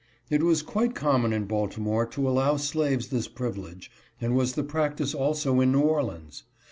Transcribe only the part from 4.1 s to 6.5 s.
and was the practice also in New Orleans.